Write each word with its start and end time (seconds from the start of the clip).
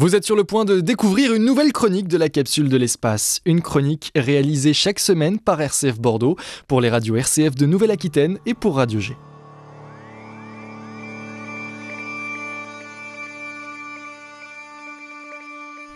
Vous 0.00 0.14
êtes 0.14 0.24
sur 0.24 0.36
le 0.36 0.44
point 0.44 0.64
de 0.64 0.78
découvrir 0.78 1.34
une 1.34 1.44
nouvelle 1.44 1.72
chronique 1.72 2.06
de 2.06 2.16
la 2.16 2.28
capsule 2.28 2.68
de 2.68 2.76
l'espace. 2.76 3.40
Une 3.44 3.60
chronique 3.60 4.12
réalisée 4.14 4.72
chaque 4.72 5.00
semaine 5.00 5.40
par 5.40 5.60
RCF 5.60 5.98
Bordeaux 5.98 6.36
pour 6.68 6.80
les 6.80 6.88
radios 6.88 7.16
RCF 7.16 7.56
de 7.56 7.66
Nouvelle-Aquitaine 7.66 8.38
et 8.46 8.54
pour 8.54 8.76
Radio 8.76 9.00
G. 9.00 9.16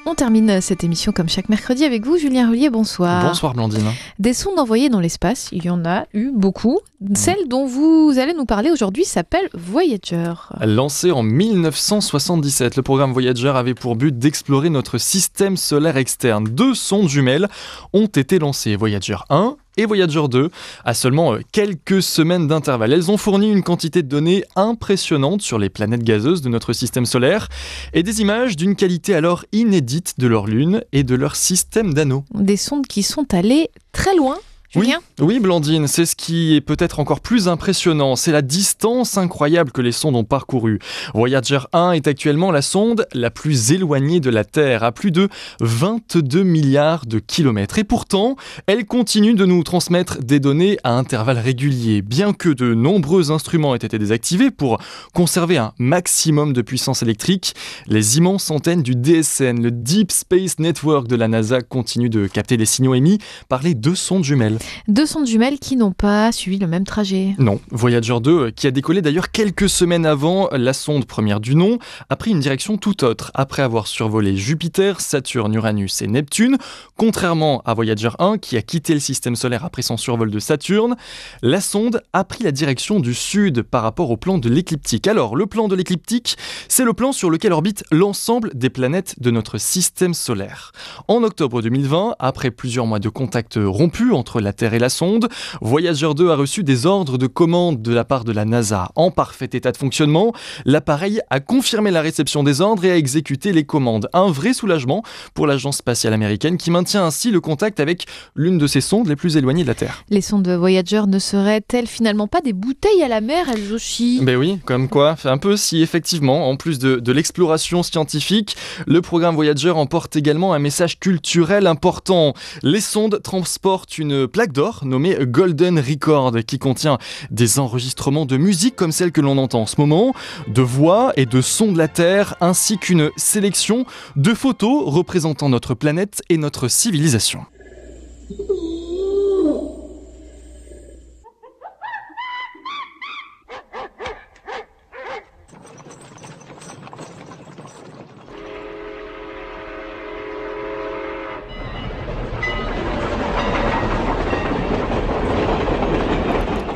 On 0.05 0.17
termine 0.17 0.61
cette 0.61 0.83
émission 0.83 1.13
comme 1.13 1.29
chaque 1.29 1.49
mercredi 1.49 1.85
avec 1.85 2.05
vous, 2.05 2.17
Julien 2.17 2.51
Rullier, 2.51 2.71
bonsoir. 2.71 3.25
Bonsoir 3.25 3.55
Blandine. 3.55 3.93
Des 4.19 4.35
sondes 4.35 4.59
envoyées 4.59 4.89
dans 4.89 4.99
l'espace, 4.99 5.49
il 5.53 5.65
y 5.65 5.71
en 5.71 5.85
a 5.85 6.07
eu 6.13 6.33
beaucoup. 6.35 6.81
Celle 7.15 7.47
dont 7.47 7.67
vous 7.67 8.15
allez 8.19 8.35
nous 8.35 8.45
parler 8.45 8.73
aujourd'hui 8.73 9.05
s'appelle 9.05 9.49
Voyager. 9.55 10.35
Lancée 10.61 11.13
en 11.13 11.23
1977, 11.23 12.77
le 12.77 12.83
programme 12.83 13.13
Voyager 13.13 13.53
avait 13.55 13.75
pour 13.75 13.95
but 13.95 14.19
d'explorer 14.19 14.71
notre 14.71 14.99
système 14.99 15.57
solaire 15.57 15.97
externe. 15.97 16.45
Deux 16.45 16.75
sondes 16.75 17.09
jumelles 17.09 17.49
ont 17.93 18.07
été 18.07 18.41
lancées, 18.41 18.75
Voyager 18.75 19.17
1 19.31 19.57
et 19.77 19.87
Voyager 19.87 20.29
2 20.29 20.51
à 20.85 20.95
seulement 20.95 21.35
euh, 21.35 21.41
quelques 21.53 22.03
semaines 22.03 22.47
d'intervalle. 22.47 22.93
Elles 22.93 23.11
ont 23.11 23.17
fourni 23.17 23.51
une 23.51 23.63
quantité 23.63 24.03
de 24.03 24.09
données 24.09 24.45
impressionnante 24.57 25.43
sur 25.43 25.59
les 25.59 25.69
planètes 25.69 26.03
gazeuses 26.03 26.43
de 26.43 26.49
notre 26.49 26.73
système 26.73 27.07
solaire 27.07 27.49
et 27.93 28.03
des 28.03 28.21
images 28.21 28.57
d'une 28.57 28.77
qualité 28.77 29.15
alors 29.15 29.45
inédite 29.53 30.15
de 30.19 30.27
leur 30.27 30.47
lune 30.47 30.83
et 30.93 31.05
de 31.05 31.15
leur 31.15 31.37
système 31.37 31.95
d'anneaux. 31.95 32.25
Des 32.35 32.57
sondes 32.57 32.87
qui 32.87 33.03
sont 33.03 33.33
allées 33.35 33.71
très 33.93 34.17
loin 34.17 34.39
oui, 34.75 34.95
oui, 35.21 35.39
Blandine, 35.39 35.87
c'est 35.87 36.07
ce 36.07 36.17
qui 36.17 36.57
est 36.57 36.63
peut-être 36.63 36.99
encore 36.99 37.21
plus 37.21 37.47
impressionnant, 37.47 38.17
c'est 38.17 38.33
la 38.33 38.41
distance 38.41 39.19
incroyable 39.19 39.71
que 39.71 39.83
les 39.83 39.93
sondes 39.93 40.17
ont 40.17 40.25
parcourue. 40.25 40.79
Voyager 41.13 41.59
1 41.75 41.93
est 41.93 42.07
actuellement 42.07 42.51
la 42.51 42.63
sonde 42.63 43.07
la 43.13 43.31
plus 43.31 43.73
éloignée 43.73 44.19
de 44.19 44.31
la 44.31 44.45
Terre, 44.45 44.83
à 44.83 44.91
plus 44.91 45.11
de 45.11 45.29
22 45.61 46.43
milliards 46.43 47.05
de 47.05 47.19
kilomètres. 47.19 47.79
Et 47.79 47.85
pourtant, 47.85 48.37
elle 48.67 48.87
continue 48.87 49.35
de 49.35 49.45
nous 49.45 49.63
transmettre 49.63 50.21
des 50.21 50.41
données 50.41 50.79
à 50.85 50.93
intervalles 50.93 51.39
réguliers, 51.39 52.01
bien 52.01 52.33
que 52.33 52.49
de 52.49 52.73
nombreux 52.73 53.31
instruments 53.31 53.75
aient 53.75 53.85
été 53.85 53.99
désactivés 53.99 54.51
pour 54.51 54.79
conserver 55.13 55.59
un 55.59 55.75
maximum 55.79 56.55
de 56.55 56.63
puissance 56.63 57.03
électrique. 57.03 57.55
Les 57.89 58.17
immenses 58.17 58.51
antennes 58.51 58.83
du 58.83 58.95
DSN, 58.95 59.63
le 59.63 59.71
Deep 59.71 60.11
Space 60.13 60.59
Network 60.59 61.09
de 61.09 61.17
la 61.17 61.29
NASA, 61.29 61.61
continuent 61.61 62.09
de 62.09 62.27
capter 62.27 62.57
les 62.57 62.65
signaux 62.65 62.95
émis 62.95 63.19
par 63.51 63.63
les 63.63 63.75
deux 63.75 63.95
sondes 63.95 64.25
jumelles. 64.25 64.62
Deux 64.89 65.07
sondes 65.07 65.27
jumelles 65.27 65.59
qui 65.59 65.77
n'ont 65.77 65.93
pas 65.93 66.33
suivi 66.33 66.59
le 66.59 66.67
même 66.67 66.85
trajet. 66.85 67.35
Non, 67.39 67.61
Voyager 67.71 68.21
2, 68.21 68.31
euh, 68.31 68.51
qui 68.51 68.67
a 68.67 68.71
décollé 68.71 69.03
d'ailleurs 69.03 69.31
quelques 69.31 69.69
semaines 69.69 70.07
avant, 70.07 70.49
la 70.53 70.73
sonde 70.73 71.05
première 71.05 71.41
du 71.41 71.55
nom, 71.55 71.79
a 72.09 72.17
pris 72.17 72.31
une 72.31 72.41
direction 72.41 72.77
tout 72.77 73.05
autre 73.05 73.31
après 73.35 73.63
avoir 73.63 73.87
survolé 73.87 74.37
Jupiter, 74.37 75.01
Saturne, 75.01 75.55
Uranus 75.55 76.03
et 76.03 76.07
Neptune. 76.07 76.59
Contrairement 76.97 77.63
à 77.65 77.75
Voyager 77.75 78.11
1, 78.19 78.39
qui 78.39 78.57
a 78.57 78.63
quitté 78.63 78.95
le 78.95 79.01
système 79.01 79.37
solaire 79.37 79.65
après 79.65 79.83
son 79.83 79.97
survol 79.97 80.31
de 80.31 80.39
Saturne, 80.39 80.97
la 81.43 81.61
sonde 81.61 82.03
a 82.13 82.25
pris 82.25 82.45
la 82.45 82.53
direction 82.53 83.01
du 83.01 83.15
sud 83.15 83.63
par 83.63 83.83
rapport 83.83 84.11
au 84.11 84.17
plan 84.17 84.39
de 84.39 84.49
l'écliptique. 84.49 85.07
Alors, 85.07 85.37
le 85.37 85.47
plan 85.47 85.69
de 85.69 85.75
l'écliptique, 85.75 86.37
c'est 86.69 86.85
le 86.85 86.93
plan 86.93 87.13
sur 87.13 87.31
lequel 87.31 87.53
orbite 87.53 87.85
l'ensemble 87.91 88.51
des 88.55 88.71
planètes 88.71 89.17
de 89.21 89.31
notre 89.31 89.59
système 89.59 90.15
solaire. 90.15 90.73
En 91.09 91.23
octobre 91.23 91.63
2020, 91.63 92.17
après 92.19 92.51
plusieurs 92.51 92.87
mois 92.87 92.99
de 92.99 93.09
contact 93.09 93.59
rompu 93.61 94.13
entre 94.13 94.41
la 94.41 94.52
Terre 94.53 94.75
et 94.75 94.79
la 94.79 94.89
sonde, 94.89 95.29
Voyager 95.61 96.15
2 96.15 96.31
a 96.31 96.37
reçu 96.37 96.65
des 96.65 96.87
ordres 96.87 97.19
de 97.19 97.27
commande 97.27 97.83
de 97.83 97.93
la 97.93 98.05
part 98.05 98.25
de 98.25 98.33
la 98.33 98.45
NASA 98.45 98.91
en 98.97 99.11
parfait 99.11 99.51
état 99.53 99.73
de 99.73 99.77
fonctionnement. 99.77 100.33
L'appareil 100.65 101.21
a 101.31 101.41
confirmé 101.41 101.91
la 101.91 102.01
réception 102.01 102.43
des 102.43 102.61
ordres 102.61 102.85
et 102.85 102.91
a 102.91 102.97
exécuté 102.97 103.53
les 103.53 103.65
commandes. 103.65 104.09
Un 104.13 104.31
vrai 104.31 104.53
soulagement 104.53 105.03
pour 105.35 105.47
l'agence 105.47 105.79
spatiale 105.79 106.13
américaine 106.13 106.57
qui 106.57 106.71
maintient 106.71 107.05
ainsi 107.05 107.31
le 107.31 107.41
contact 107.41 107.81
avec 107.81 108.07
l'une 108.35 108.59
de 108.59 108.67
ses 108.67 108.81
sondes 108.81 109.09
les 109.09 109.17
plus 109.17 109.37
éloignées 109.37 109.63
de 109.63 109.69
la 109.69 109.75
Terre. 109.75 110.05
Les 110.09 110.21
sondes 110.21 110.49
Voyager 110.49 111.03
ne 111.07 111.19
seraient-elles 111.19 111.87
finalement 111.87 112.27
pas 112.27 112.41
des 112.41 112.53
bouteilles 112.53 113.03
à 113.03 113.09
la 113.09 113.21
mer, 113.21 113.47
elles 113.53 113.73
aussi? 113.73 114.21
Ben 114.23 114.37
oui, 114.37 114.59
comme 114.65 114.89
quoi, 114.89 115.17
un 115.25 115.39
peu 115.39 115.57
si 115.57 115.83
effectivement, 115.83 116.49
en 116.49 116.57
plus 116.57 116.79
de, 116.79 116.97
de 116.97 117.13
l'exploration 117.13 117.83
scientifique, 117.83 118.57
le 118.87 119.01
programme 119.01 119.35
Voyager 119.35 119.71
emporte 119.71 120.17
également 120.17 120.53
un 120.53 120.59
message 120.59 120.99
culturel 120.99 121.67
important. 121.67 122.35
Les 122.63 122.81
sondes 122.81 123.21
transportent 123.23 123.99
une 123.99 124.29
plaque 124.43 124.53
d'or 124.53 124.81
nommée 124.85 125.17
Golden 125.21 125.79
Record 125.79 126.33
qui 126.45 126.59
contient 126.59 126.99
des 127.31 127.61
enregistrements 127.61 128.27
de 128.27 128.37
musique 128.37 128.75
comme 128.75 128.91
celle 128.91 129.13
que 129.13 129.21
l'on 129.21 129.39
entend 129.39 129.61
en 129.61 129.67
ce 129.67 129.81
moment, 129.81 130.15
de 130.49 130.63
voix 130.63 131.13
et 131.15 131.27
de 131.27 131.41
sons 131.41 131.71
de 131.71 131.79
la 131.79 131.87
Terre, 131.87 132.35
ainsi 132.41 132.77
qu'une 132.77 133.11
sélection 133.17 133.87
de 134.17 134.35
photos 134.35 134.83
représentant 134.85 135.49
notre 135.49 135.75
planète 135.75 136.25
et 136.29 136.39
notre 136.39 136.67
civilisation. 136.67 137.47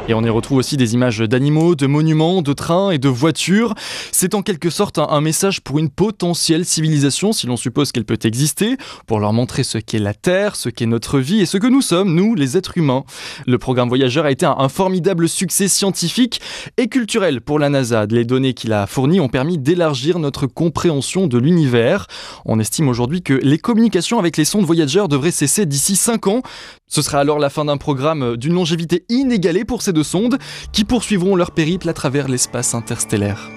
Et 0.09 0.15
on 0.15 0.23
y 0.23 0.31
retrouve 0.31 0.59
aussi 0.59 0.77
des 0.77 0.95
images 0.95 1.19
d'animaux, 1.19 1.75
de 1.75 1.89
monuments, 1.89 2.41
de 2.41 2.53
trains 2.53 2.93
et 2.93 2.99
de 2.99 3.09
voitures. 3.09 3.75
C'est 4.13 4.35
en 4.35 4.43
quelque 4.43 4.71
sorte 4.71 4.99
un, 4.99 5.21
message 5.21 5.61
pour 5.61 5.81
une 5.81 5.91
potentielle 5.91 6.65
civilisation, 6.65 7.33
si 7.33 7.49
l'on 7.49 7.57
suppose 7.57 7.91
qu'elle 7.91 8.05
peut 8.05 8.19
exister, 8.23 8.77
pour 9.09 9.19
leur 9.19 9.33
montrer 9.33 9.65
ce 9.65 9.79
qu'est 9.79 9.99
la 9.99 10.15
Terre, 10.15 10.55
ce 10.55 10.69
qu'est 10.69 10.87
notre 10.87 11.19
vie 11.19 11.41
et 11.41 11.47
ce 11.47 11.59
que 11.59 11.67
nous 11.67 11.83
sommes, 11.83 12.15
nous, 12.15 12.37
les 12.37 12.57
êtres 12.57 12.79
humains. 12.79 13.03
Le 13.49 13.59
programme 13.59 13.89
Voyageur 13.89 14.27
a 14.27 14.31
été 14.31 14.47
un, 14.47 14.69
formidable 14.69 15.29
succès 15.29 15.67
scientifique 15.67 16.41
et 16.77 16.87
culturel 16.87 17.41
pour 17.41 17.59
la 17.59 17.69
NASA. 17.69 18.07
Les 18.07 18.25
données 18.25 18.55
qu'il 18.55 18.73
a 18.73 18.87
fournies 18.87 19.19
ont 19.19 19.29
permis 19.29 19.59
d'élargir 19.59 20.21
notre 20.21 20.47
compréhension 20.47 21.27
de 21.27 21.39
l'univers. 21.39 22.07
On 22.45 22.61
estime 22.61 22.89
aujourd'hui 22.89 23.23
que 23.23 23.35
les 23.35 23.59
communications 23.59 24.21
avec 24.21 24.37
les 24.37 24.45
sondes 24.45 24.67
voyageurs 24.67 25.09
devraient 25.09 25.33
cesser 25.33 25.67
d'ici 25.67 25.97
5 25.97 26.29
ans. 26.29 26.43
Ce 26.87 27.03
sera 27.03 27.19
alors 27.19 27.41
la 27.41 27.51
fin 27.51 27.65
d'un 27.65 27.77
programme 27.77 28.37
d'une 28.37 28.55
longévité 28.55 29.05
inégalée 29.09 29.65
pour 29.65 29.83
ces 29.83 29.96
deux 29.97 30.05
sondes 30.05 30.37
qui 30.73 30.85
poursuivront 30.85 31.37
leur 31.37 31.53
périple 31.53 31.89
à 31.89 31.95
travers 31.95 32.29
l'espace 32.29 32.75
interstellaire. 32.75 33.51